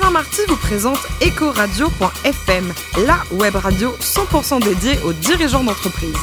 Alain 0.00 0.10
Marty 0.12 0.42
vous 0.46 0.56
présente 0.56 0.98
Ecoradio.fm, 1.20 2.72
la 3.04 3.36
web 3.36 3.56
radio 3.56 3.90
100% 3.98 4.62
dédiée 4.62 4.96
aux 5.04 5.12
dirigeants 5.12 5.64
d'entreprise. 5.64 6.14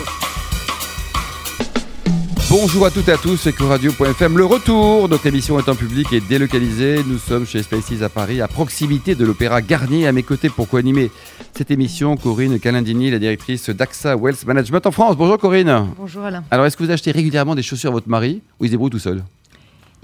Bonjour 2.49 2.85
à 2.85 2.91
toutes 2.91 3.09
et 3.09 3.11
à 3.11 3.17
tous, 3.17 3.47
Ecoradio.fm, 3.47 4.37
le 4.37 4.45
retour. 4.45 5.09
Notre 5.09 5.25
émission 5.25 5.59
est 5.59 5.67
en 5.67 5.75
public 5.75 6.13
et 6.13 6.21
délocalisée. 6.21 7.03
Nous 7.05 7.17
sommes 7.17 7.45
chez 7.45 7.63
Spaces 7.63 8.01
à 8.01 8.07
Paris, 8.07 8.39
à 8.39 8.47
proximité 8.47 9.13
de 9.13 9.25
l'Opéra 9.25 9.61
Garnier. 9.61 10.07
À 10.07 10.13
mes 10.13 10.23
côtés 10.23 10.47
pour 10.47 10.69
co-animer 10.69 11.11
cette 11.53 11.69
émission, 11.69 12.15
Corinne 12.15 12.57
Calandini, 12.61 13.11
la 13.11 13.19
directrice 13.19 13.69
d'AXA 13.69 14.15
Wealth 14.15 14.45
Management 14.45 14.85
en 14.85 14.91
France. 14.91 15.17
Bonjour 15.17 15.37
Corinne. 15.37 15.89
Bonjour 15.97 16.23
Alain. 16.23 16.45
Alors, 16.49 16.65
est-ce 16.65 16.77
que 16.77 16.83
vous 16.85 16.91
achetez 16.91 17.11
régulièrement 17.11 17.55
des 17.55 17.63
chaussures 17.63 17.89
à 17.89 17.93
votre 17.93 18.07
mari 18.07 18.41
ou 18.61 18.63
il 18.63 18.67
se 18.67 18.71
débrouille 18.71 18.91
tout 18.91 18.99
seul? 18.99 19.21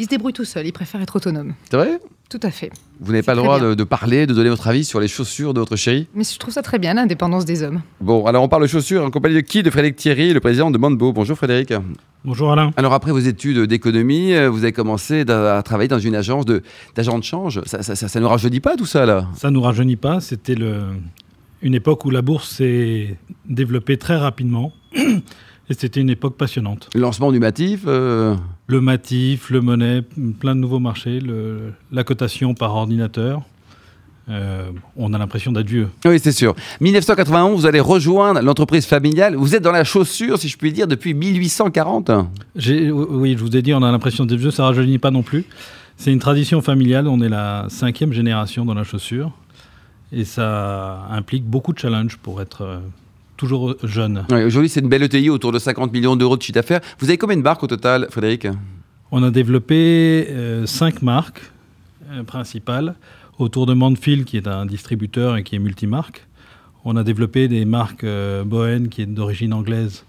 Il 0.01 0.05
se 0.05 0.09
débrouille 0.09 0.33
tout 0.33 0.45
seul, 0.45 0.65
il 0.65 0.71
préfère 0.71 0.99
être 0.99 1.15
autonome. 1.17 1.53
C'est 1.69 1.77
vrai? 1.77 1.99
Tout 2.27 2.39
à 2.41 2.49
fait. 2.49 2.71
Vous 3.01 3.11
n'avez 3.11 3.21
pas 3.21 3.35
le 3.35 3.41
droit 3.43 3.59
de, 3.59 3.75
de 3.75 3.83
parler, 3.83 4.25
de 4.25 4.33
donner 4.33 4.49
votre 4.49 4.67
avis 4.67 4.83
sur 4.83 4.99
les 4.99 5.07
chaussures 5.07 5.53
de 5.53 5.59
votre 5.59 5.75
chéri 5.75 6.07
Mais 6.15 6.23
je 6.23 6.39
trouve 6.39 6.51
ça 6.51 6.63
très 6.63 6.79
bien, 6.79 6.95
l'indépendance 6.95 7.45
des 7.45 7.61
hommes. 7.61 7.83
Bon, 7.99 8.25
alors 8.25 8.41
on 8.43 8.47
parle 8.47 8.63
de 8.63 8.67
chaussures 8.67 9.03
en 9.05 9.11
compagnie 9.11 9.35
de 9.35 9.41
qui? 9.41 9.61
De 9.61 9.69
Frédéric 9.69 9.97
Thierry, 9.97 10.33
le 10.33 10.39
président 10.39 10.71
de 10.71 10.79
Mondebo. 10.79 11.13
Bonjour 11.13 11.37
Frédéric. 11.37 11.71
Bonjour 12.25 12.51
Alain. 12.51 12.71
Alors 12.77 12.93
après 12.93 13.11
vos 13.11 13.19
études 13.19 13.59
d'économie, 13.67 14.33
euh, 14.33 14.49
vous 14.49 14.63
avez 14.63 14.73
commencé 14.73 15.21
à 15.29 15.61
travailler 15.61 15.89
dans 15.89 15.99
une 15.99 16.15
agence 16.15 16.45
d'agents 16.95 17.19
de, 17.19 17.23
change. 17.23 17.61
Ça, 17.67 17.83
ça, 17.83 17.95
ça, 17.95 18.07
ça 18.07 18.19
ne 18.19 18.25
rajeunit 18.25 18.59
pas 18.59 18.75
tout 18.77 18.87
ça 18.87 19.05
là? 19.05 19.27
Ça 19.35 19.51
nous 19.51 19.61
rajeunit 19.61 19.97
pas. 19.97 20.19
C'était 20.19 20.55
le- 20.55 20.81
une 21.61 21.75
époque 21.75 22.05
où 22.05 22.09
la 22.09 22.23
bourse 22.23 22.49
s'est 22.49 23.17
développée 23.45 23.97
très 23.97 24.17
rapidement. 24.17 24.73
Et 25.69 25.73
c'était 25.73 26.01
une 26.01 26.09
époque 26.09 26.35
passionnante. 26.35 26.89
Le 26.93 26.99
lancement 26.99 27.31
du 27.31 27.39
Matif 27.39 27.83
euh, 27.87 28.35
Le 28.71 28.79
Matif, 28.79 29.49
le 29.49 29.59
Monnaie, 29.59 30.01
plein 30.39 30.55
de 30.55 30.61
nouveaux 30.61 30.79
marchés, 30.79 31.19
le- 31.19 31.73
la 31.91 32.05
cotation 32.05 32.53
par 32.53 32.73
ordinateur. 32.73 33.41
Euh, 34.29 34.69
on 34.95 35.13
a 35.13 35.17
l'impression 35.17 35.51
d'être 35.51 35.67
vieux. 35.67 35.89
Oui, 36.05 36.17
c'est 36.23 36.31
sûr. 36.31 36.55
1991, 36.79 37.59
vous 37.59 37.65
allez 37.65 37.81
rejoindre 37.81 38.39
l'entreprise 38.41 38.85
familiale. 38.85 39.35
Vous 39.35 39.55
êtes 39.55 39.61
dans 39.63 39.73
la 39.73 39.83
chaussure, 39.83 40.37
si 40.37 40.47
je 40.47 40.57
puis 40.57 40.71
dire, 40.71 40.87
depuis 40.87 41.13
1840. 41.13 42.11
J'ai- 42.55 42.91
Oui, 42.91 43.35
je 43.37 43.43
vous 43.43 43.57
ai 43.57 43.61
dit, 43.61 43.73
on 43.73 43.83
a 43.83 43.91
l'impression 43.91 44.25
d'être 44.25 44.39
vieux, 44.39 44.51
ça 44.51 44.63
rajeunit 44.63 44.99
pas 44.99 45.11
non 45.11 45.21
plus. 45.23 45.43
C'est 45.97 46.13
une 46.13 46.19
tradition 46.19 46.61
familiale, 46.61 47.09
on 47.09 47.19
est 47.21 47.29
la 47.29 47.65
cinquième 47.67 48.13
génération 48.13 48.63
dans 48.63 48.73
la 48.73 48.85
chaussure. 48.85 49.31
Et 50.13 50.23
ça 50.23 51.07
implique 51.11 51.43
beaucoup 51.43 51.73
de 51.73 51.79
challenges 51.79 52.15
pour 52.17 52.41
être 52.41 52.61
euh, 52.61 52.77
toujours 53.41 53.75
jeune. 53.83 54.23
Ouais, 54.29 54.43
Aujourd'hui, 54.45 54.69
c'est 54.69 54.81
une 54.81 54.87
belle 54.89 55.01
ETI 55.01 55.29
autour 55.31 55.51
de 55.51 55.57
50 55.57 55.91
millions 55.91 56.15
d'euros 56.15 56.37
de 56.37 56.41
chiffre 56.43 56.53
d'affaires. 56.53 56.79
Vous 56.99 57.07
avez 57.09 57.17
combien 57.17 57.35
de 57.37 57.41
marques 57.41 57.63
au 57.63 57.67
total, 57.67 58.07
Frédéric? 58.11 58.47
On 59.11 59.23
a 59.23 59.31
développé 59.31 60.27
euh, 60.29 60.67
cinq 60.67 61.01
marques 61.01 61.41
euh, 62.11 62.21
principales 62.23 62.93
autour 63.39 63.65
de 63.65 63.73
Manfield, 63.73 64.25
qui 64.25 64.37
est 64.37 64.47
un 64.47 64.67
distributeur 64.67 65.37
et 65.37 65.43
qui 65.43 65.55
est 65.55 65.59
multimarque. 65.59 66.27
On 66.85 66.95
a 66.95 67.03
développé 67.03 67.47
des 67.47 67.65
marques 67.65 68.03
euh, 68.03 68.43
Bohen, 68.43 68.89
qui 68.89 69.01
est 69.01 69.05
d'origine 69.07 69.53
anglaise, 69.53 70.05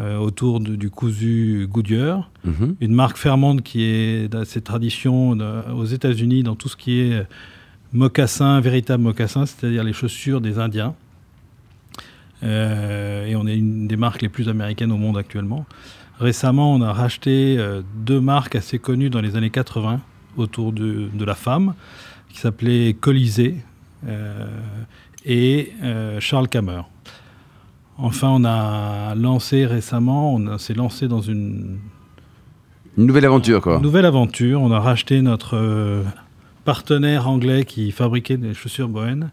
euh, 0.00 0.16
autour 0.18 0.58
de- 0.58 0.74
du 0.74 0.90
cousu 0.90 1.68
Goodyear. 1.70 2.28
Mhm. 2.44 2.74
Une 2.80 2.92
marque 2.94 3.16
Fairmont 3.18 3.58
qui 3.58 3.84
est 3.84 4.28
dans 4.28 4.44
ses 4.44 4.60
traditions 4.62 5.36
de- 5.36 5.72
aux 5.72 5.84
États-Unis 5.84 6.42
dans 6.42 6.56
tout 6.56 6.68
ce 6.68 6.76
qui 6.76 7.00
est 7.02 7.24
mocassin, 7.92 8.60
véritable 8.60 9.04
mocassin, 9.04 9.46
c'est-à-dire 9.46 9.84
les 9.84 9.92
chaussures 9.92 10.40
des 10.40 10.58
Indiens. 10.58 10.94
Euh, 12.44 13.26
et 13.26 13.34
on 13.36 13.46
est 13.46 13.56
une 13.56 13.86
des 13.88 13.96
marques 13.96 14.22
les 14.22 14.28
plus 14.28 14.48
américaines 14.48 14.92
au 14.92 14.96
monde 14.96 15.16
actuellement. 15.18 15.64
Récemment, 16.20 16.72
on 16.74 16.80
a 16.82 16.92
racheté 16.92 17.56
euh, 17.58 17.82
deux 17.96 18.20
marques 18.20 18.54
assez 18.54 18.78
connues 18.78 19.10
dans 19.10 19.20
les 19.20 19.34
années 19.36 19.50
80 19.50 20.00
autour 20.36 20.72
de, 20.72 21.08
de 21.12 21.24
la 21.24 21.34
femme, 21.34 21.74
qui 22.28 22.38
s'appelaient 22.38 22.94
Colisée 22.94 23.56
euh, 24.06 24.46
et 25.24 25.72
euh, 25.82 26.20
Charles 26.20 26.48
Kammer. 26.48 26.82
Enfin, 27.96 28.28
on 28.28 28.44
a 28.44 29.14
lancé 29.14 29.66
récemment, 29.66 30.34
on 30.34 30.58
s'est 30.58 30.74
lancé 30.74 31.06
dans 31.08 31.20
une 31.20 31.78
Une 32.98 33.06
nouvelle 33.06 33.24
aventure, 33.24 33.60
quoi. 33.60 33.78
nouvelle 33.80 34.04
aventure. 34.04 34.60
On 34.60 34.72
a 34.72 34.80
racheté 34.80 35.22
notre 35.22 35.56
euh, 35.56 36.02
partenaire 36.64 37.28
anglais 37.28 37.64
qui 37.64 37.90
fabriquait 37.92 38.36
des 38.36 38.54
chaussures 38.54 38.88
Bohen 38.88 39.30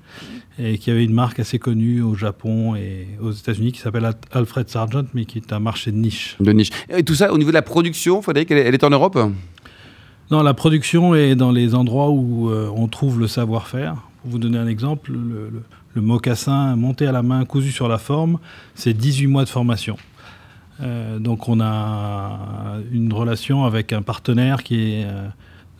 et 0.59 0.77
qui 0.77 0.91
avait 0.91 1.03
une 1.05 1.13
marque 1.13 1.39
assez 1.39 1.59
connue 1.59 2.01
au 2.01 2.15
Japon 2.15 2.75
et 2.75 3.07
aux 3.21 3.31
États-Unis 3.31 3.71
qui 3.71 3.79
s'appelle 3.79 4.05
Al- 4.05 4.15
Alfred 4.31 4.69
Sargent, 4.69 5.05
mais 5.13 5.25
qui 5.25 5.37
est 5.37 5.53
un 5.53 5.59
marché 5.59 5.91
de 5.91 5.97
niche. 5.97 6.35
De 6.39 6.51
niche. 6.51 6.69
Et 6.89 7.03
tout 7.03 7.15
ça, 7.15 7.31
au 7.33 7.37
niveau 7.37 7.51
de 7.51 7.55
la 7.55 7.61
production, 7.61 8.21
Frédéric, 8.21 8.51
elle 8.51 8.57
est, 8.59 8.61
elle 8.65 8.73
est 8.73 8.83
en 8.83 8.89
Europe? 8.89 9.17
Non, 10.29 10.43
la 10.43 10.53
production 10.53 11.13
est 11.15 11.35
dans 11.35 11.51
les 11.51 11.75
endroits 11.75 12.09
où 12.09 12.49
euh, 12.49 12.69
on 12.75 12.87
trouve 12.87 13.19
le 13.19 13.27
savoir-faire. 13.27 13.95
Pour 14.21 14.31
vous 14.31 14.39
donner 14.39 14.57
un 14.57 14.67
exemple, 14.67 15.11
le, 15.11 15.49
le- 15.49 15.63
le 15.93 16.01
mocassin 16.01 16.77
monté 16.77 17.05
à 17.05 17.11
la 17.11 17.21
main, 17.21 17.43
cousu 17.43 17.69
sur 17.71 17.89
la 17.89 17.97
forme, 17.97 18.39
c'est 18.75 18.93
18 18.93 19.27
mois 19.27 19.43
de 19.43 19.49
formation. 19.49 19.97
Euh, 20.81 21.19
donc 21.19 21.49
on 21.49 21.59
a 21.59 22.77
une 22.93 23.11
relation 23.11 23.65
avec 23.65 23.91
un 23.91 24.01
partenaire 24.01 24.63
qui 24.63 24.75
est 24.93 25.03
euh, 25.05 25.27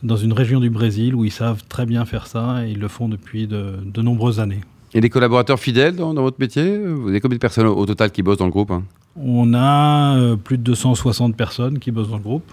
dans 0.02 0.16
une 0.16 0.32
région 0.32 0.60
du 0.60 0.70
Brésil 0.70 1.14
où 1.14 1.24
ils 1.24 1.32
savent 1.32 1.62
très 1.68 1.86
bien 1.86 2.04
faire 2.04 2.26
ça 2.26 2.66
et 2.66 2.70
ils 2.72 2.78
le 2.78 2.88
font 2.88 3.08
depuis 3.08 3.46
de, 3.46 3.76
de 3.84 4.02
nombreuses 4.02 4.40
années. 4.40 4.60
Et 4.94 5.00
des 5.00 5.08
collaborateurs 5.08 5.58
fidèles 5.58 5.96
dans, 5.96 6.12
dans 6.12 6.22
votre 6.22 6.38
métier 6.38 6.78
Vous 6.78 7.08
avez 7.08 7.20
combien 7.20 7.36
de 7.36 7.40
personnes 7.40 7.66
au, 7.66 7.86
total 7.86 8.10
qui 8.10 8.22
bossent 8.22 8.38
dans 8.38 8.44
le 8.44 8.50
groupe 8.50 8.70
hein 8.70 8.82
On 9.16 9.54
a 9.54 10.16
euh, 10.16 10.36
plus 10.36 10.58
de 10.58 10.62
260 10.62 11.36
personnes 11.36 11.78
qui 11.78 11.90
bossent 11.90 12.10
dans 12.10 12.18
le 12.18 12.22
groupe 12.22 12.50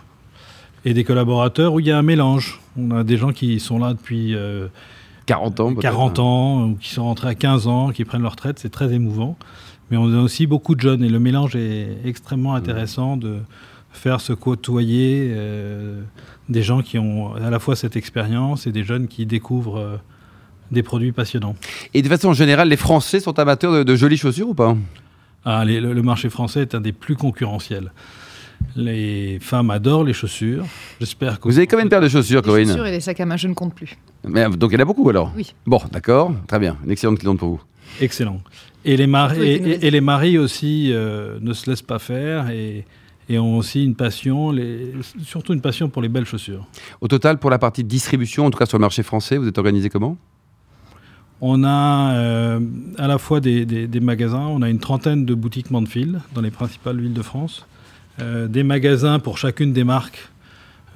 et 0.85 0.93
des 0.93 1.03
collaborateurs 1.03 1.73
où 1.73 1.79
il 1.79 1.87
y 1.87 1.91
a 1.91 1.97
un 1.97 2.03
mélange. 2.03 2.59
On 2.77 2.91
a 2.91 3.03
des 3.03 3.17
gens 3.17 3.31
qui 3.31 3.59
sont 3.59 3.79
là 3.79 3.93
depuis 3.93 4.33
euh, 4.35 4.67
40 5.25 5.59
ans 5.59 5.73
peut-être 5.73 5.81
40 5.81 6.19
ans, 6.19 6.67
ou 6.67 6.75
qui 6.75 6.89
sont 6.89 7.03
rentrés 7.03 7.29
à 7.29 7.35
15 7.35 7.67
ans, 7.67 7.89
qui 7.89 8.05
prennent 8.05 8.21
leur 8.21 8.31
retraite, 8.31 8.59
c'est 8.59 8.69
très 8.69 8.93
émouvant. 8.93 9.37
Mais 9.91 9.97
on 9.97 10.11
a 10.13 10.21
aussi 10.21 10.47
beaucoup 10.47 10.75
de 10.75 10.81
jeunes 10.81 11.03
et 11.03 11.09
le 11.09 11.19
mélange 11.19 11.55
est 11.55 11.97
extrêmement 12.05 12.53
intéressant 12.53 13.17
de 13.17 13.37
faire 13.91 14.21
se 14.21 14.33
côtoyer 14.33 15.31
euh, 15.33 16.01
des 16.47 16.61
gens 16.63 16.81
qui 16.81 16.97
ont 16.99 17.33
à 17.35 17.49
la 17.49 17.59
fois 17.59 17.75
cette 17.75 17.95
expérience 17.95 18.67
et 18.67 18.71
des 18.71 18.83
jeunes 18.83 19.07
qui 19.07 19.25
découvrent 19.25 19.79
euh, 19.79 19.97
des 20.71 20.83
produits 20.83 21.11
passionnants. 21.11 21.55
Et 21.93 22.01
de 22.01 22.07
façon 22.07 22.33
générale, 22.33 22.69
les 22.69 22.77
Français 22.77 23.19
sont 23.19 23.37
amateurs 23.39 23.73
de, 23.73 23.83
de 23.83 23.95
jolies 23.95 24.17
chaussures 24.17 24.49
ou 24.49 24.53
pas? 24.53 24.77
Ah, 25.45 25.63
les- 25.65 25.81
le, 25.81 25.93
le 25.93 26.01
marché 26.03 26.29
français 26.29 26.61
est 26.61 26.75
un 26.75 26.81
des 26.81 26.91
plus 26.91 27.15
concurrentiels. 27.15 27.91
Les 28.75 29.39
femmes 29.41 29.69
adorent 29.71 30.03
les 30.03 30.13
chaussures. 30.13 30.65
J'espère 30.99 31.39
que 31.39 31.47
Vous 31.47 31.57
avez 31.57 31.65
combien 31.65 31.85
de 31.85 31.89
paires 31.89 32.01
de 32.01 32.09
chaussures, 32.09 32.41
Les 32.41 32.45
Corinne 32.47 32.67
chaussures 32.67 32.85
et 32.87 32.91
les 32.91 32.99
sacs 32.99 33.19
à 33.19 33.25
main, 33.25 33.37
je 33.37 33.47
ne 33.47 33.53
compte 33.53 33.73
plus. 33.73 33.97
Mais, 34.27 34.43
euh, 34.45 34.49
Donc 34.49 34.71
il 34.71 34.73
y 34.73 34.77
en 34.77 34.81
a 34.81 34.85
beaucoup 34.85 35.09
alors? 35.09 35.31
Oui. 35.35 35.53
Bon, 35.65 35.79
d'accord, 35.91 36.33
très 36.47 36.59
bien. 36.59 36.77
Une 36.85 36.91
excellente 36.91 37.19
cliente 37.19 37.39
pour 37.39 37.49
vous. 37.49 37.61
Excellent. 38.01 38.41
Et 38.85 38.97
les, 38.97 39.07
mari- 39.07 39.41
et, 39.41 39.59
les 39.59 39.71
et- 39.71 39.87
et 39.87 39.91
les 39.91 40.01
maris 40.01 40.37
aussi 40.37 40.91
euh, 40.91 41.37
ne 41.41 41.53
se 41.53 41.69
laissent 41.69 41.81
pas 41.81 41.99
faire 41.99 42.49
et, 42.49 42.85
et 43.29 43.37
ont 43.39 43.57
aussi 43.57 43.85
une 43.85 43.95
passion, 43.95 44.51
les- 44.51 44.91
surtout 45.23 45.53
une 45.53 45.61
passion 45.61 45.87
pour 45.89 46.01
les 46.01 46.09
belles 46.09 46.25
chaussures. 46.25 46.65
Au 46.99 47.07
total, 47.07 47.37
pour 47.37 47.49
la 47.51 47.59
partie 47.59 47.83
distribution, 47.83 48.45
en 48.45 48.51
tout 48.51 48.57
cas 48.57 48.65
sur 48.65 48.77
le 48.77 48.81
marché 48.81 49.03
français, 49.03 49.37
vous 49.37 49.47
êtes 49.47 49.57
organisé 49.57 49.89
comment? 49.89 50.17
On 51.41 51.63
a 51.63 52.15
euh, 52.15 52.59
à 52.97 53.07
la 53.07 53.17
fois 53.17 53.39
des, 53.39 53.65
des- 53.65 53.87
des 53.87 53.99
magasins, 54.01 54.45
on 54.47 54.61
a 54.61 54.69
une 54.69 54.79
trentaine 54.79 55.25
de 55.25 55.33
boutiques 55.33 55.71
Manfield 55.71 56.19
dans 56.33 56.41
les 56.41 56.51
principales 56.51 56.99
villes 56.99 57.13
de 57.13 57.21
France, 57.21 57.65
euh, 58.19 58.47
des 58.47 58.63
magasins 58.63 59.19
pour 59.19 59.37
chacune 59.37 59.71
des 59.71 59.85
marques 59.85 60.27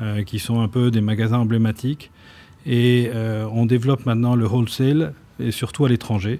euh, 0.02 0.24
qui 0.24 0.40
sont 0.40 0.60
un 0.62 0.68
peu 0.68 0.92
des 0.92 1.00
magasins 1.02 1.38
emblématiques. 1.38 2.12
Et 2.66 3.12
on 3.52 3.66
développe 3.66 4.06
maintenant 4.06 4.36
le 4.36 4.46
wholesale 4.48 5.14
et 5.38 5.52
surtout 5.52 5.84
à 5.84 5.90
l'étranger. 5.90 6.40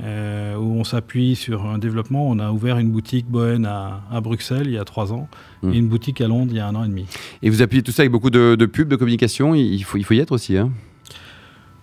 Euh, 0.00 0.56
où 0.56 0.78
on 0.80 0.84
s'appuie 0.84 1.36
sur 1.36 1.66
un 1.66 1.78
développement. 1.78 2.28
On 2.28 2.38
a 2.38 2.50
ouvert 2.50 2.78
une 2.78 2.90
boutique 2.90 3.26
Bohen 3.28 3.66
à, 3.66 4.00
à 4.10 4.20
Bruxelles 4.20 4.66
il 4.66 4.72
y 4.72 4.78
a 4.78 4.84
trois 4.84 5.12
ans 5.12 5.28
Mmh. 5.64 5.72
et 5.74 5.76
une 5.78 5.86
boutique 5.88 6.20
à 6.20 6.26
Londres 6.26 6.48
il 6.50 6.56
y 6.56 6.60
a 6.60 6.66
un 6.66 6.74
an 6.74 6.82
et 6.82 6.88
demi. 6.88 7.06
Et 7.40 7.48
vous 7.48 7.62
appuyez 7.62 7.84
tout 7.84 7.92
ça 7.92 8.02
avec 8.02 8.10
beaucoup 8.10 8.30
de, 8.30 8.56
de 8.56 8.66
pubs, 8.66 8.88
de 8.88 8.96
communication. 8.96 9.54
Il 9.54 9.80
faut, 9.84 9.96
il 9.96 10.02
faut 10.04 10.14
y 10.14 10.18
être 10.18 10.32
aussi. 10.32 10.56
Hein 10.58 10.70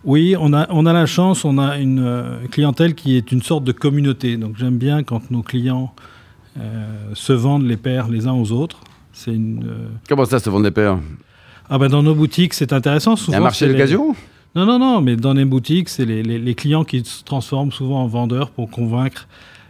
Oui, 0.04 0.36
on 0.38 0.52
a, 0.54 0.68
on 0.70 0.86
a 0.86 0.92
la 0.92 1.06
chance, 1.06 1.46
on 1.46 1.58
a 1.58 1.78
une 1.78 2.00
euh, 2.00 2.46
clientèle 2.52 2.94
qui 2.94 3.16
est 3.16 3.32
une 3.32 3.42
sorte 3.42 3.64
de 3.64 3.72
communauté. 3.72 4.36
Donc 4.36 4.58
j'aime 4.58 4.78
bien 4.78 5.04
quand 5.04 5.32
nos 5.32 5.44
clients 5.44 5.94
euh, 6.60 6.88
se 7.14 7.32
vendent 7.32 7.66
les 7.68 7.78
paires 7.78 8.10
les 8.10 8.28
uns 8.28 8.34
aux 8.34 8.52
autres. 8.52 8.82
C'est 9.14 9.34
une, 9.34 9.66
Comment 10.10 10.26
ça 10.26 10.40
se 10.40 10.50
vend 10.50 10.60
des 10.60 10.72
paires? 10.72 11.00
Ah 11.70 11.78
ben 11.78 11.88
dans 11.88 12.04
nos 12.04 12.16
boutiques, 12.16 12.54
c'est 12.54 12.74
intéressant. 12.74 13.16
Il 13.16 13.20
y 13.20 13.22
a 13.22 13.26
Souvent, 13.26 13.38
un 13.38 13.42
marché 13.42 13.60
c'est 13.60 13.68
les- 13.68 13.74
d'occasion? 13.74 14.16
Non, 14.56 14.66
non, 14.66 14.80
non, 14.80 15.02
mais 15.02 15.16
dans 15.16 15.34
les 15.34 15.46
boutiques, 15.46 15.90
c'est 15.90 16.06
les, 16.06 16.24
les- 16.24 16.40
les 16.40 16.56
clients 16.56 16.84
qui 16.84 17.04
se 17.06 17.24
transforment 17.24 17.72
souvent 17.72 18.02
en 18.04 18.08
vendeurs 18.08 18.50
pour 18.50 18.70
convaincre 18.70 19.28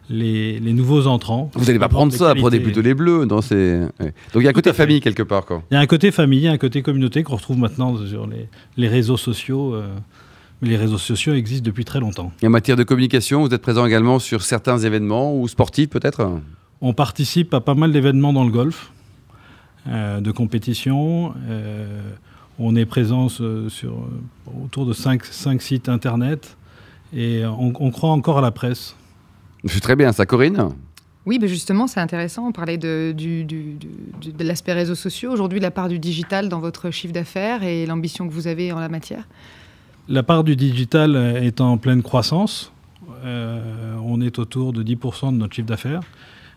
les, 0.10 0.60
les 0.60 0.74
nouveaux 0.74 1.06
entrants. 1.06 1.52
Vous 1.54 1.66
n'allez 1.66 1.80
pas 1.80 1.90
prendre 1.90 2.12
ça, 2.14 2.34
prenez 2.36 2.60
plutôt 2.60 2.82
les 2.82 2.94
bleus. 2.94 3.26
Dans 3.26 3.42
ces... 3.42 3.82
ouais. 4.00 4.14
Donc 4.34 4.42
il 4.42 4.44
y 4.44 4.48
a 4.48 4.50
un 4.50 4.54
côté 4.54 4.74
famille 4.74 5.02
quelque 5.02 5.22
part. 5.24 5.46
Il 5.70 5.74
y 5.76 5.78
a 5.78 5.80
un 5.82 5.86
côté 5.86 6.12
famille, 6.12 6.48
un 6.48 6.58
côté 6.58 6.82
communauté 6.82 7.24
qu'on 7.24 7.36
retrouve 7.36 7.58
maintenant 7.60 7.96
sur 8.08 8.28
les, 8.78 8.88
réseaux 8.88 9.18
sociaux. 9.18 9.76
euh, 9.76 9.88
mais 10.62 10.70
les 10.70 10.78
réseaux 10.78 10.98
sociaux 10.98 11.34
existent 11.36 11.66
depuis 11.66 11.86
très 11.86 12.00
longtemps. 12.00 12.32
Et 12.42 12.48
en 12.48 12.50
matière 12.50 12.76
de 12.76 12.84
communication, 12.84 13.46
vous 13.46 13.54
êtes 13.54 13.62
présent 13.62 13.86
également 13.86 14.18
sur 14.20 14.42
certains 14.42 14.78
événements 14.80 15.34
ou 15.40 15.48
sportifs 15.48 15.90
peut-être? 15.90 16.40
On 16.82 16.94
participe 16.94 17.54
à 17.54 17.62
pas 17.62 17.76
mal 17.76 17.92
d'événements 17.92 18.34
dans 18.34 18.44
le 18.46 18.52
golf, 18.52 18.92
euh, 19.88 20.20
de 20.22 20.32
compétition. 20.32 21.34
euh, 21.50 22.02
On 22.62 22.76
est 22.76 22.86
présent 22.86 23.28
euh, 23.40 23.70
sur 23.70 23.94
euh, 23.94 24.64
autour 24.66 24.86
de 24.86 24.92
5, 24.92 25.24
sites 25.62 25.88
internet 25.88 26.58
et 27.16 27.44
on, 27.46 27.90
croit 27.90 28.12
encore 28.12 28.38
à 28.38 28.42
la 28.42 28.52
presse. 28.52 28.96
C'est 29.66 29.80
très 29.80 29.96
bien, 29.96 30.12
ça, 30.12 30.26
Corinne 30.26 30.70
oui, 31.26 31.38
ben 31.38 31.50
justement, 31.50 31.86
c'est 31.86 32.00
intéressant. 32.00 32.48
On 32.48 32.52
parlait 32.52 32.78
de, 32.78 33.14
de 33.14 34.44
l'aspect 34.44 34.74
réseaux 34.74 34.96
sociaux. 34.96 35.32
Aujourd'hui, 35.32 35.60
la 35.60 35.70
part 35.70 35.88
du 35.88 36.00
digital 36.00 36.50
dans 36.50 36.60
votre 36.60 36.90
chiffre 36.90 37.14
d'affaires 37.14 37.62
et 37.62 37.86
l'ambition 37.86 38.28
que 38.28 38.34
vous 38.34 38.48
avez 38.48 38.72
en 38.72 38.80
la 38.80 38.90
matière? 38.90 39.28
La 40.08 40.24
part 40.24 40.44
du 40.44 40.56
digital 40.56 41.16
est 41.16 41.62
en 41.62 41.78
pleine 41.78 42.02
croissance. 42.02 42.72
Euh, 43.26 43.96
on 44.04 44.22
est 44.22 44.40
autour 44.40 44.74
de 44.74 44.82
10% 44.82 45.34
de 45.34 45.38
notre 45.38 45.54
chiffre 45.54 45.68
d'affaires. 45.68 46.02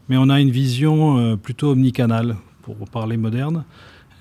Mais 0.09 0.17
on 0.17 0.31
a 0.31 0.41
une 0.41 0.51
vision 0.51 1.37
plutôt 1.37 1.73
omnicanale, 1.73 2.37
pour 2.63 2.77
parler 2.89 3.19
moderne. 3.19 3.65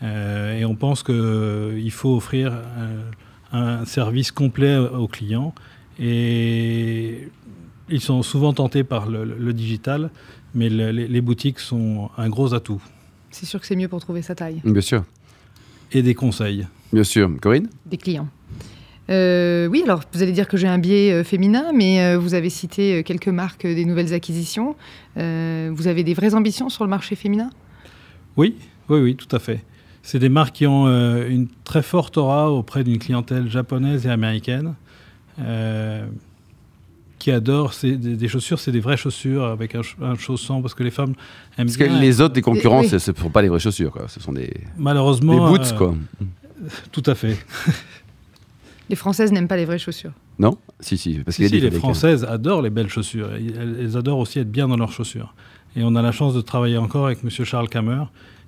Euh, 0.03 0.57
et 0.57 0.65
on 0.65 0.75
pense 0.75 1.03
qu'il 1.03 1.15
euh, 1.15 1.89
faut 1.89 2.15
offrir 2.15 2.53
un, 3.51 3.86
service 3.86 4.31
complet 4.31 4.77
aux 4.77 5.07
clients. 5.07 5.53
Et 6.00 7.27
ils 7.89 8.01
sont 8.01 8.24
souvent 8.24 8.53
tentés 8.53 8.83
par 8.83 9.09
le, 9.09 9.53
digital, 9.53 10.09
mais 10.56 10.69
les, 10.69 11.21
boutiques 11.21 11.59
sont 11.59 12.09
un 12.18 12.30
gros 12.30 12.53
atout. 12.53 12.81
C'est 13.30 13.45
sûr 13.45 13.59
que 13.59 13.65
c'est 13.65 13.75
mieux 13.75 13.88
pour 13.88 14.00
trouver 14.00 14.21
sa 14.21 14.36
taille. 14.36 14.62
Bien 14.63 14.81
sûr. 14.81 15.03
Et 15.92 16.01
des 16.01 16.15
conseils. 16.15 16.65
Bien 16.94 17.03
sûr. 17.03 17.30
Corinne? 17.42 17.68
Des 17.86 17.98
clients. 17.98 18.30
Euh, 19.09 19.68
oui, 19.68 19.81
alors 19.83 20.01
vous 20.13 20.24
allez 20.24 20.31
dire 20.31 20.48
que 20.48 20.56
j'ai 20.56 20.68
un 20.68 20.77
biais 20.77 21.24
féminin, 21.25 21.71
mais 21.75 22.15
vous 22.15 22.33
avez 22.33 22.50
cité 22.50 23.03
quelques 23.03 23.27
marques 23.27 23.63
des 23.68 23.83
nouvelles 23.83 24.13
acquisitions. 24.13 24.75
vous 25.15 25.88
avez 25.88 26.03
des 26.03 26.13
vraies 26.13 26.33
ambitions 26.33 26.69
sur 26.69 26.86
le 26.86 26.89
marché 26.89 27.15
féminin? 27.15 27.50
Oui, 28.38 28.56
oui, 28.88 29.00
oui, 29.01 29.15
tout 29.15 29.33
à 29.36 29.39
fait. 29.39 29.62
C'est 30.03 30.19
des 30.19 30.30
marques 30.30 30.56
qui 30.56 30.68
ont 30.68 30.88
euh, 30.88 31.30
une 31.30 31.48
très 31.63 31.83
forte 31.83 32.18
aura 32.18 32.51
auprès 32.51 32.83
d'une 32.83 32.98
clientèle 32.98 33.50
japonaise 33.50 34.06
et 34.06 34.09
américaine. 34.09 34.75
Euh, 35.39 36.06
qui 37.21 37.30
adore 37.30 37.71
des, 37.83 38.27
chaussures, 38.27 38.59
c'est 38.59 38.71
des 38.71 38.80
vraies 38.80 38.98
chaussures 38.98 39.45
avec 39.45 39.75
un, 39.75 39.81
un, 40.01 40.15
chausson 40.15 40.59
parce 40.59 40.74
que 40.74 40.81
les 40.81 40.89
femmes 40.89 41.13
aiment 41.56 41.68
parce 41.68 41.77
que 41.77 41.83
les 41.83 42.19
autres 42.19 42.33
des 42.33 42.42
concurrents, 42.42 42.81
ce 42.81 42.95
ne 42.95 43.00
sont 43.00 43.30
pas 43.30 43.44
les 43.44 43.48
vraies 43.48 43.59
chaussures, 43.59 43.92
quoi. 43.92 44.07
ce 44.07 44.19
sont 44.19 44.33
des 44.33 44.51
malheureusement 44.75 45.33
des 45.33 45.57
boots, 45.59 45.75
quoi. 45.77 45.94
Euh, 45.94 46.68
tout 46.92 47.03
à 47.06 47.13
fait. 47.13 47.38
les 48.89 48.95
Françaises 48.95 49.31
n'aiment 49.31 49.48
pas 49.48 49.56
les 49.56 49.65
vraies 49.65 49.77
chaussures. 49.77 50.13
Non, 50.39 50.57
si 50.80 50.98
si, 50.98 51.19
parce 51.19 51.38
si, 51.38 51.48
les 51.48 51.69
Françaises 51.69 52.24
adorent 52.24 52.63
les 52.63 52.71
belles 52.71 52.89
chaussures. 52.89 53.30
Elles, 53.33 53.77
elles, 53.80 53.98
adorent 53.98 54.18
aussi 54.18 54.39
être 54.39 54.51
bien 54.51 54.68
dans 54.68 54.77
leurs 54.77 54.92
chaussures. 54.92 55.36
Et 55.75 55.83
on 55.83 55.95
a 55.95 56.01
la 56.01 56.12
chance 56.12 56.33
de 56.33 56.42
travailler 56.42 56.77
encore 56.77 57.06
avec 57.06 57.24
Monsieur 57.24 57.45
Charles 57.45 57.69
Kammer, 57.69 58.03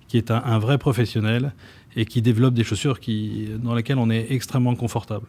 qui 0.07 0.17
est 0.17 0.31
un, 0.31 0.59
vrai 0.59 0.77
professionnel 0.77 1.53
et 1.95 2.05
qui 2.05 2.21
développe 2.21 2.53
des 2.53 2.63
chaussures 2.63 2.99
qui, 2.99 3.47
dans 3.61 3.75
lesquelles 3.75 3.97
on 3.97 4.09
est 4.09 4.27
extrêmement 4.29 4.75
confortable. 4.75 5.25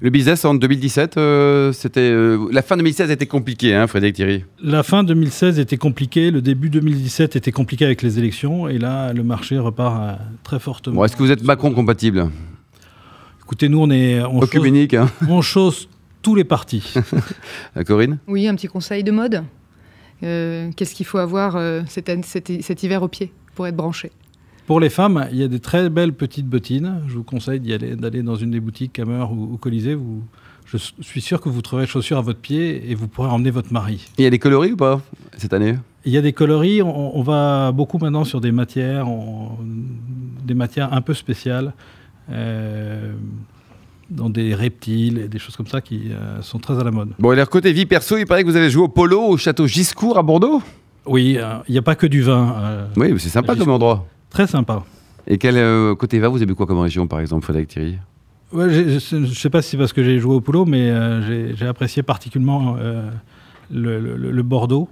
Le 0.00 0.10
business 0.10 0.44
en 0.44 0.54
2017, 0.54 1.16
euh, 1.16 1.72
c'était 1.72 2.00
euh, 2.00 2.48
la 2.52 2.62
fin 2.62 2.76
2016 2.76 3.10
était 3.10 3.26
compliquée, 3.26 3.74
hein, 3.74 3.86
Frédéric 3.86 4.16
Thierry? 4.16 4.44
La 4.62 4.82
fin 4.82 5.02
2016 5.02 5.58
était 5.58 5.76
compliquée, 5.76 6.30
le 6.30 6.42
début 6.42 6.70
2017 6.70 7.36
était 7.36 7.52
compliqué 7.52 7.84
avec 7.84 8.02
les 8.02 8.18
élections, 8.18 8.68
et 8.68 8.78
là 8.78 9.12
le 9.12 9.22
marché 9.22 9.58
repart 9.58 10.00
euh, 10.00 10.14
très 10.44 10.60
fortement. 10.60 10.96
Bon, 10.96 11.04
Est-ce 11.04 11.16
que 11.16 11.22
vous 11.22 11.32
êtes 11.32 11.42
Macron 11.42 11.72
compatible? 11.72 12.30
Écoutez, 13.42 13.68
nous 13.68 13.80
on 13.80 13.90
est 13.90 14.22
on, 14.22 14.40
chose, 14.42 14.94
hein. 14.94 15.10
on 15.28 15.40
chose 15.40 15.88
tous 16.22 16.34
les 16.34 16.44
partis. 16.44 16.94
Corinne? 17.86 18.18
Oui, 18.26 18.46
un 18.46 18.54
petit 18.54 18.68
conseil 18.68 19.02
de 19.02 19.10
mode. 19.10 19.42
Qu'est-ce 20.20 20.94
qu'il 20.94 21.06
faut 21.06 21.18
avoir 21.18 21.56
cet, 21.86 22.10
cet 22.24 22.82
hiver 22.82 23.02
au 23.02 23.08
pied? 23.08 23.32
Pour 23.58 23.66
être 23.66 23.74
branché. 23.74 24.12
Pour 24.68 24.78
les 24.78 24.88
femmes, 24.88 25.26
il 25.32 25.38
y 25.38 25.42
a 25.42 25.48
des 25.48 25.58
très 25.58 25.90
belles 25.90 26.12
petites 26.12 26.46
bottines. 26.46 27.02
Je 27.08 27.14
vous 27.14 27.24
conseille 27.24 27.58
d'y 27.58 27.72
aller, 27.72 27.96
d'aller 27.96 28.22
dans 28.22 28.36
une 28.36 28.52
des 28.52 28.60
boutiques 28.60 28.92
Cammer 28.92 29.24
ou, 29.32 29.54
ou 29.54 29.56
Colisée. 29.56 29.96
Vous, 29.96 30.22
je 30.66 30.76
suis 31.00 31.20
sûr 31.20 31.40
que 31.40 31.48
vous 31.48 31.60
trouverez 31.60 31.88
chaussures 31.88 32.18
à 32.18 32.20
votre 32.20 32.38
pied 32.38 32.88
et 32.88 32.94
vous 32.94 33.08
pourrez 33.08 33.28
emmener 33.28 33.50
votre 33.50 33.72
mari. 33.72 34.08
Il 34.16 34.22
y 34.22 34.28
a 34.28 34.30
des 34.30 34.38
coloris 34.38 34.74
ou 34.74 34.76
pas 34.76 35.00
cette 35.38 35.54
année? 35.54 35.74
Il 36.04 36.12
y 36.12 36.16
a 36.16 36.22
des 36.22 36.32
coloris. 36.32 36.82
On, 36.82 37.20
va 37.22 37.72
beaucoup 37.72 37.98
maintenant 37.98 38.22
sur 38.22 38.40
des 38.40 38.52
matières, 38.52 39.08
des 40.44 40.54
matières 40.54 40.92
un 40.92 41.00
peu 41.00 41.14
spéciales. 41.14 41.72
Euh, 42.30 43.14
dans 44.08 44.30
des 44.30 44.54
reptiles 44.54 45.18
et 45.18 45.28
des 45.28 45.38
choses 45.40 45.56
comme 45.56 45.66
ça 45.66 45.80
qui 45.80 46.12
euh, 46.12 46.40
sont 46.42 46.60
très 46.60 46.78
à 46.78 46.84
la 46.84 46.92
mode. 46.92 47.10
Bon, 47.18 47.32
et 47.32 47.34
alors 47.34 47.50
côté 47.50 47.72
vie 47.72 47.86
perso, 47.86 48.16
il 48.16 48.24
paraît 48.24 48.44
que 48.44 48.48
vous 48.48 48.56
avez 48.56 48.70
joué 48.70 48.84
au 48.84 48.88
polo 48.88 49.20
au 49.20 49.36
château 49.36 49.66
Giscourt 49.66 50.16
à 50.16 50.22
Bordeaux? 50.22 50.62
Oui, 51.08 51.36
euh, 51.38 51.58
il 51.68 51.72
n'y 51.72 51.78
a 51.78 51.82
pas 51.82 51.94
que 51.94 52.06
du 52.06 52.22
vin. 52.22 52.54
Euh, 52.58 52.86
oui, 52.96 53.14
c'est 53.18 53.28
sympa 53.28 53.56
comme 53.56 53.70
endroit. 53.70 54.06
Très 54.30 54.46
sympa. 54.46 54.84
Et 55.26 55.38
quel 55.38 55.56
euh, 55.56 55.94
côté 55.94 56.18
vin 56.18 56.28
vous 56.28 56.42
aimez 56.42 56.54
quoi 56.54 56.66
comme 56.66 56.80
région, 56.80 57.06
par 57.06 57.20
exemple, 57.20 57.44
Frédéric 57.44 57.68
Thierry? 57.68 57.98
Ouais, 58.52 58.70
Je 58.70 59.16
ne 59.16 59.26
sais 59.26 59.50
pas 59.50 59.60
si 59.60 59.70
c'est 59.70 59.76
parce 59.76 59.92
que 59.92 60.02
j'ai 60.02 60.18
joué 60.18 60.34
au 60.34 60.40
polo, 60.40 60.64
mais 60.64 60.90
j'ai 61.54 61.66
apprécié 61.66 62.02
particulièrement 62.02 62.76
le, 63.70 64.42
Bordeaux 64.42 64.88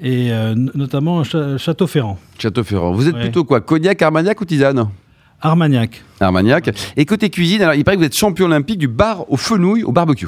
et 0.00 0.30
notamment 0.54 1.22
Château-Ferrand. 1.22 2.18
Château-Ferrand. 2.38 2.92
Vous 2.92 3.06
êtes 3.08 3.18
plutôt 3.18 3.44
quoi 3.44 3.60
Cognac, 3.60 4.02
Armagnac 4.02 4.40
ou 4.40 4.44
tisane? 4.44 4.88
Armagnac. 5.40 6.02
Armagnac. 6.20 6.70
Et 6.96 7.04
côté 7.04 7.30
cuisine, 7.30 7.62
alors 7.62 7.74
il 7.74 7.84
paraît 7.84 7.96
que 7.96 8.00
vous 8.00 8.06
êtes 8.06 8.16
champion 8.16 8.46
olympique 8.46 8.78
du 8.78 8.88
bar 8.88 9.30
au 9.30 9.36
fenouil 9.36 9.84
au 9.84 9.92
barbecue. 9.92 10.26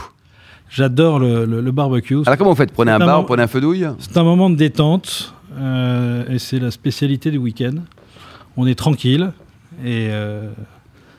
J'adore 0.69 1.19
le, 1.19 1.71
barbecue. 1.71 2.19
Alors 2.27 2.37
comment 2.37 2.51
vous 2.51 2.57
faites? 2.57 2.73
Prenez 2.73 2.93
un 2.93 2.99
bar, 2.99 3.25
prenez 3.27 3.43
un 3.43 3.47
feu 3.47 3.61
douille? 3.61 3.89
C'est 3.99 4.17
un 4.17 4.25
moment 4.25 4.51
de 4.51 4.57
détente 4.57 5.35
euh, 5.57 6.25
et 6.29 6.39
c'est 6.39 6.59
la 6.59 6.71
spécialité 6.71 7.31
du 7.31 7.39
week-end. 7.39 7.75
On 8.57 8.67
est 8.67 8.75
tranquille 8.75 9.33
et 9.85 10.09
euh, 10.11 10.51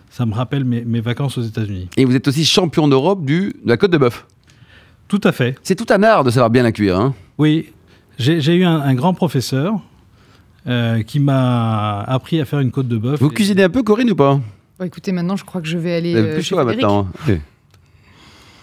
ça 0.09 0.25
me 0.25 0.33
rappelle 0.33 0.65
mes, 0.65 1.01
vacances 1.01 1.37
aux 1.37 1.41
États-Unis. 1.41 1.89
Et 1.97 2.05
vous 2.05 2.15
êtes 2.15 2.27
aussi 2.27 2.45
champion 2.45 2.87
d'Europe 2.87 3.23
de 3.25 3.53
la 3.65 3.77
côte 3.77 3.91
de 3.91 3.97
bœuf 3.97 4.25
Tout 5.07 5.21
à 5.23 5.31
fait. 5.31 5.57
C'est 5.63 5.75
tout 5.75 5.91
un 5.93 6.03
art 6.03 6.23
de 6.23 6.31
savoir 6.31 6.49
bien 6.49 6.63
la 6.63 6.71
cuire. 6.71 6.97
Hein 6.99 7.13
oui, 7.37 7.71
j'ai 8.17 8.55
eu 8.55 8.63
un, 8.63 8.93
grand 8.93 9.13
professeur 9.13 9.73
euh, 10.67 11.03
qui 11.03 11.19
m'a 11.19 12.01
appris 12.01 12.39
à 12.39 12.45
faire 12.45 12.59
une 12.59 12.71
côte 12.71 12.87
de 12.87 12.97
bœuf. 12.97 13.19
Vous 13.19 13.29
cuisinez 13.29 13.63
un 13.63 13.69
peu, 13.69 13.83
Corinne, 13.83 14.11
ou 14.11 14.15
pas? 14.15 14.39
Écoutez, 14.83 15.11
maintenant, 15.11 15.35
je 15.35 15.45
crois 15.45 15.61
que 15.61 15.67
je 15.67 15.77
vais 15.77 15.95
aller. 15.95 16.33
plus 16.33 16.43
chaud 16.43 16.63
maintenant. 16.63 17.07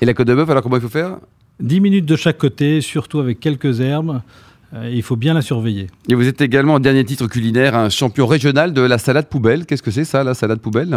Et 0.03 0.05
la 0.05 0.15
côte 0.15 0.27
de 0.27 0.35
bœuf, 0.35 0.51
alors 0.51 0.65
comment 0.65 0.75
il 0.75 0.83
faut 0.83 0.89
faire 0.89 1.19
10 1.61 1.79
minutes 1.79 2.07
de 2.07 2.17
chaque 2.17 2.37
côté, 2.37 2.81
surtout 2.81 3.21
avec 3.21 3.39
quelques 3.39 3.81
herbes. 3.81 4.21
Euh, 4.75 4.91
il 4.93 5.01
faut 5.05 5.15
bien 5.15 5.33
la 5.33 5.43
surveiller. 5.43 5.87
Et 6.09 6.17
vous 6.17 6.27
êtes 6.27 6.41
également, 6.41 6.81
dernier 6.81 7.05
titre 7.05 7.29
culinaire, 7.29 7.77
un 7.77 7.89
champion 7.89 8.27
régional 8.27 8.73
de 8.73 8.81
la 8.83 8.99
salade 8.99 9.29
poubelle. 9.29 9.65
Qu'est-ce 9.65 9.83
que 9.83 9.93
c'est 9.93 10.05
ça, 10.05 10.25
la 10.25 10.35
salade 10.35 10.59
poubelle 10.59 10.93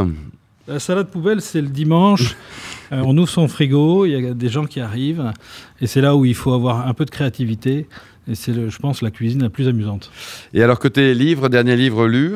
La 0.67 0.79
salade 0.79 1.05
poubelle, 1.09 1.39
c'est 1.41 1.61
le 1.61 1.69
dimanche. 1.69 2.35
Euh, 2.91 3.01
on 3.03 3.17
ouvre 3.17 3.27
son 3.27 3.47
frigo, 3.47 4.05
il 4.05 4.11
y 4.11 4.27
a 4.27 4.35
des 4.35 4.47
gens 4.47 4.65
qui 4.65 4.79
arrivent. 4.79 5.33
Et 5.81 5.87
c'est 5.87 6.01
là 6.01 6.15
où 6.15 6.23
il 6.23 6.35
faut 6.35 6.53
avoir 6.53 6.87
un 6.87 6.93
peu 6.93 7.03
de 7.03 7.09
créativité. 7.09 7.87
Et 8.27 8.35
c'est, 8.35 8.53
je 8.53 8.77
pense, 8.77 9.01
la 9.01 9.09
cuisine 9.09 9.41
la 9.41 9.49
plus 9.49 9.67
amusante. 9.67 10.11
Et 10.53 10.61
alors, 10.61 10.77
côté 10.77 11.15
livre, 11.15 11.49
dernier 11.49 11.75
livre 11.75 12.05
lu 12.05 12.33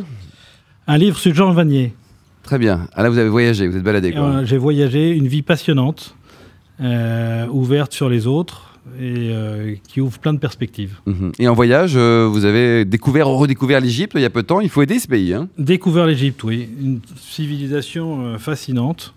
Un 0.88 0.98
livre 0.98 1.20
sur 1.20 1.36
Jean 1.36 1.52
Vanier. 1.52 1.94
Très 2.42 2.58
bien. 2.58 2.88
Ah 2.96 3.04
là, 3.04 3.12
vous 3.12 3.20
avez 3.20 3.30
voyagé, 3.30 3.68
vous 3.68 3.78
êtes 3.78 3.84
baladé. 3.84 4.12
Euh, 4.18 4.44
j'ai 4.44 4.58
voyagé, 4.58 5.12
une 5.12 5.28
vie 5.28 5.44
passionnante. 5.44 6.16
Euh, 6.82 7.46
ouverte 7.50 7.92
sur 7.92 8.08
les 8.08 8.26
autres 8.26 8.80
et 8.98 9.32
euh, 9.32 9.76
qui 9.90 10.00
ouvre 10.00 10.18
plein 10.18 10.34
de 10.34 10.40
perspectives. 10.40 11.02
Mhm. 11.06 11.34
Et 11.38 11.48
en 11.50 11.54
voyage, 11.54 11.94
euh, 11.98 12.26
vous 12.32 12.46
avez 12.46 12.86
découvert, 12.86 13.28
redécouvert 13.28 13.82
l'Égypte 13.82 14.14
il 14.16 14.22
y 14.22 14.26
a 14.26 14.30
peu 14.30 14.44
de 14.44 14.48
temps. 14.48 14.62
Il 14.62 14.70
faut 14.70 14.82
aider 14.82 14.98
ce 14.98 15.08
pays. 15.08 15.34
Hein 15.34 15.50
découvert 15.58 16.06
l'Égypte, 16.06 16.42
oui. 16.46 16.70
Une 16.80 17.02
civilisation 17.18 18.40
fascinante. 18.40 19.14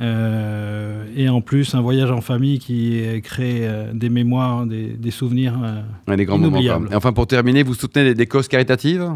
et 0.00 1.28
en 1.28 1.42
plus, 1.42 1.74
un 1.74 1.82
voyage 1.82 2.10
en 2.10 2.22
famille 2.22 2.58
qui 2.58 3.02
crée 3.22 3.68
des 3.92 4.08
mémoires, 4.08 4.64
des, 4.64 5.10
souvenirs 5.10 5.58
des 6.08 6.24
grands 6.24 6.38
inoubliables. 6.38 6.88
Et 6.90 6.94
enfin, 6.94 7.12
pour 7.12 7.26
terminer, 7.26 7.62
vous 7.62 7.74
soutenez 7.74 8.06
des, 8.06 8.14
des 8.14 8.26
causes 8.26 8.48
caritatives? 8.48 9.06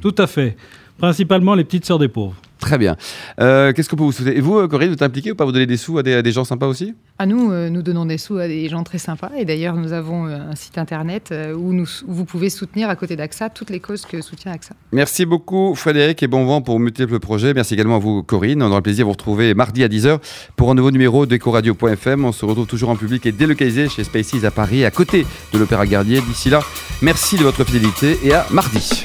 Tout 0.00 0.14
à 0.16 0.28
fait. 0.28 0.56
Principalement 0.98 1.56
les 1.56 1.64
petites 1.64 1.86
sœurs 1.86 1.98
des 1.98 2.08
pauvres. 2.08 2.36
Très 2.64 2.78
bien. 2.78 2.96
Euh, 3.42 3.74
qu'est-ce 3.74 3.90
que 3.90 3.94
peut 3.94 4.04
vous 4.04 4.12
souhaiter? 4.12 4.38
Et 4.38 4.40
vous, 4.40 4.56
euh, 4.56 4.68
Corinne, 4.68 4.88
vous 4.88 4.96
t'impliquez 4.96 5.32
ou 5.32 5.34
pas? 5.34 5.44
Vous 5.44 5.52
donnez 5.52 5.66
des 5.66 5.76
sous 5.76 5.98
à 5.98 6.02
des, 6.02 6.32
gens 6.32 6.44
sympas 6.44 6.66
aussi? 6.66 6.94
À 7.18 7.26
nous, 7.26 7.52
euh, 7.52 7.68
nous 7.68 7.82
donnons 7.82 8.06
des 8.06 8.16
sous 8.16 8.38
à 8.38 8.48
des 8.48 8.70
gens 8.70 8.82
très 8.84 8.96
sympas. 8.96 9.30
Et 9.36 9.44
d'ailleurs, 9.44 9.76
nous 9.76 9.92
avons 9.92 10.24
un 10.24 10.54
site 10.54 10.78
internet 10.78 11.34
où, 11.54 11.74
nous, 11.74 11.86
vous 12.08 12.24
pouvez 12.24 12.48
soutenir 12.48 12.88
à 12.88 12.96
côté 12.96 13.16
d'AXA 13.16 13.50
toutes 13.50 13.68
les 13.68 13.80
causes 13.80 14.06
que 14.06 14.22
soutient 14.22 14.50
AXA. 14.50 14.74
Merci 14.92 15.26
beaucoup, 15.26 15.74
Frédéric, 15.74 16.22
et 16.22 16.26
bon 16.26 16.46
vent 16.46 16.62
pour 16.62 16.80
multiples 16.80 17.18
projets. 17.18 17.52
Merci 17.52 17.74
également 17.74 17.96
à 17.96 17.98
vous, 17.98 18.22
Corinne. 18.22 18.62
On 18.62 18.68
aura 18.68 18.76
le 18.76 18.82
plaisir 18.82 19.04
de 19.04 19.08
vous 19.08 19.12
retrouver 19.12 19.52
mardi 19.52 19.84
à 19.84 19.88
10h 19.88 20.18
pour 20.56 20.70
un 20.70 20.74
nouveau 20.74 20.90
numéro 20.90 21.26
d'EcoRadio.fm. 21.26 22.24
On 22.24 22.32
se 22.32 22.46
retrouve 22.46 22.66
toujours 22.66 22.88
en 22.88 22.96
public 22.96 23.26
et 23.26 23.32
délocalisé 23.32 23.90
chez 23.90 24.04
Spaces 24.04 24.42
à 24.42 24.50
Paris, 24.50 24.86
à 24.86 24.90
côté 24.90 25.26
de 25.52 25.58
l'Opéra 25.58 25.84
Gardier. 25.84 26.22
D'ici 26.22 26.48
là, 26.48 26.60
merci 27.02 27.36
de 27.36 27.42
votre 27.42 27.62
fidélité 27.62 28.18
et 28.24 28.32
à 28.32 28.46
mardi. 28.50 29.04